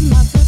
my 0.00 0.39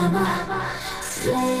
Mama, 0.00 0.70
slave. 1.02 1.57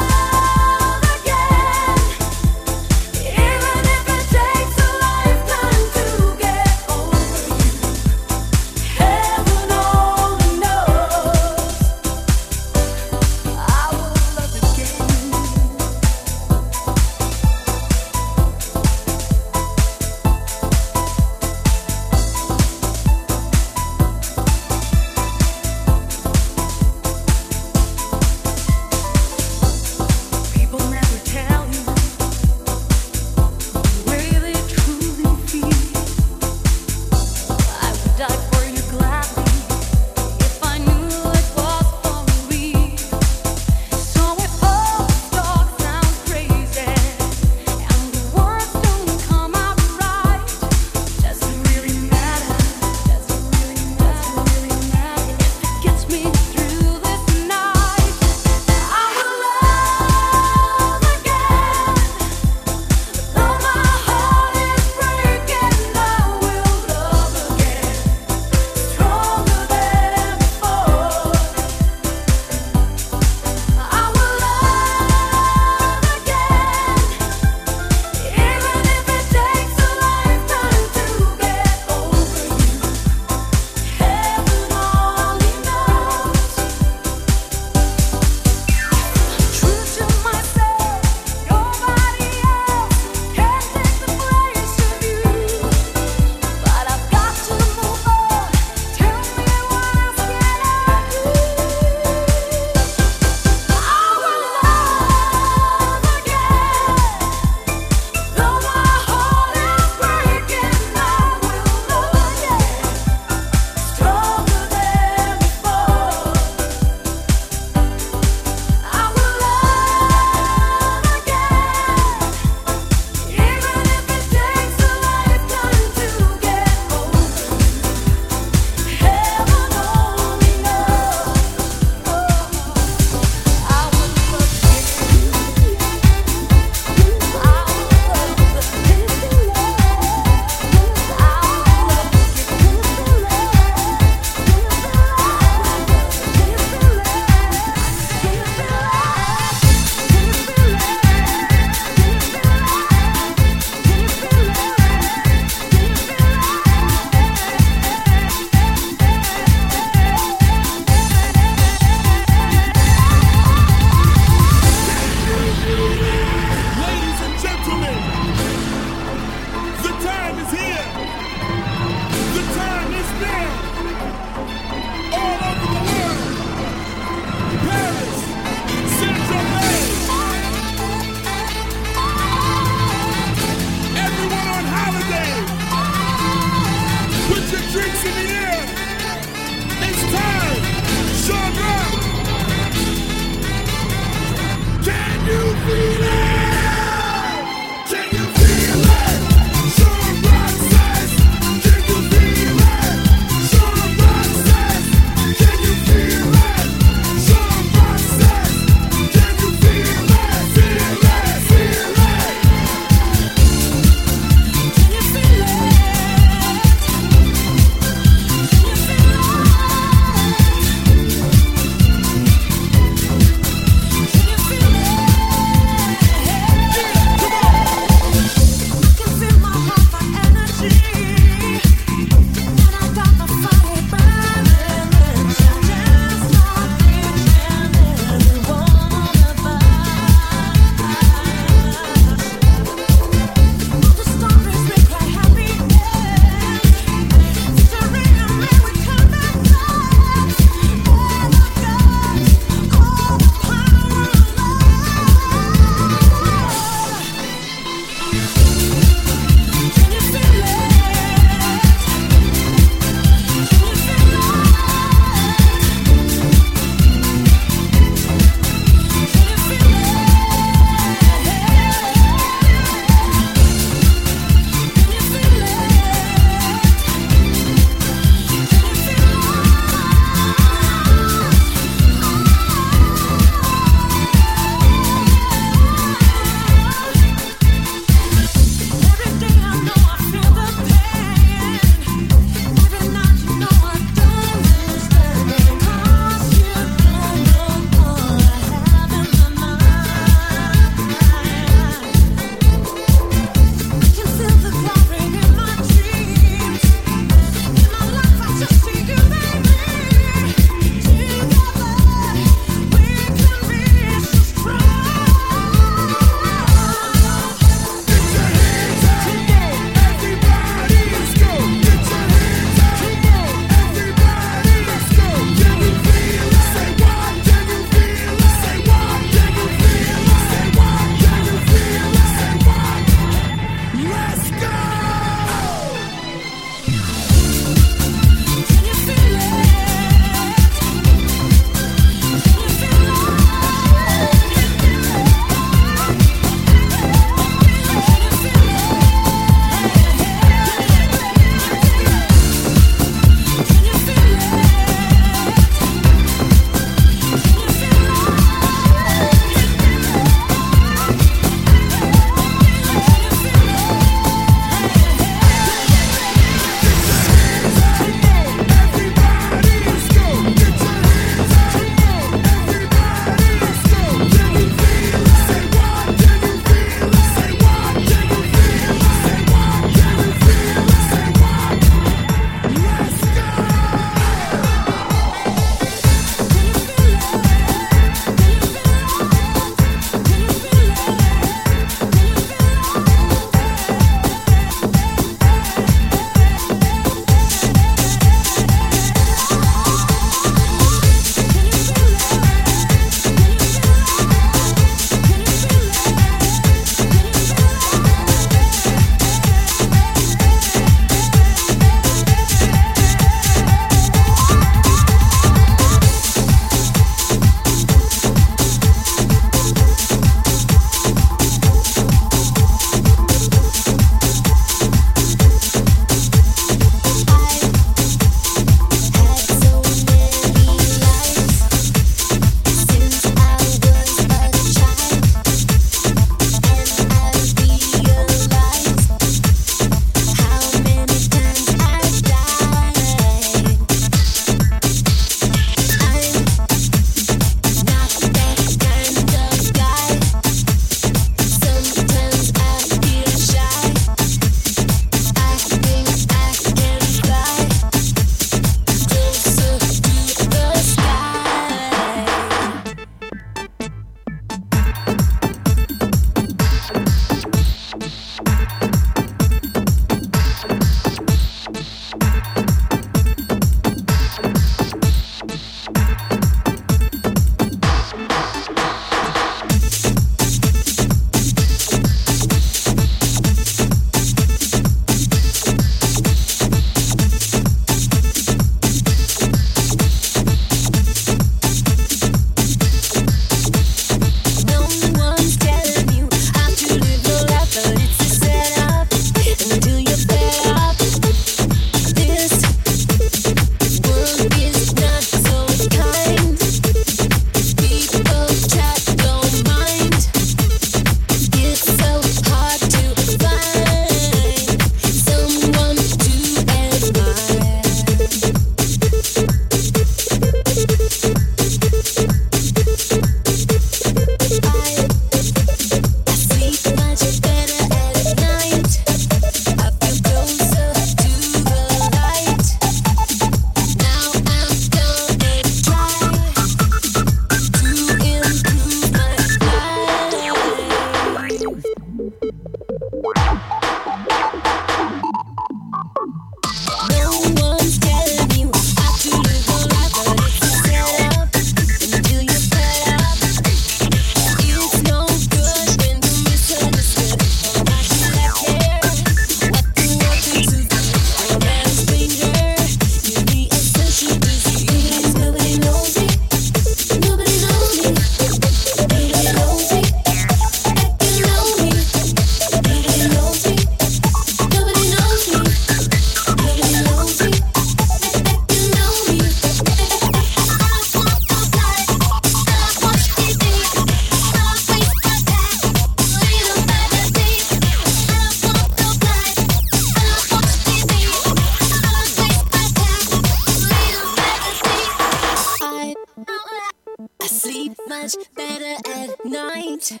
night. 599.90 600.00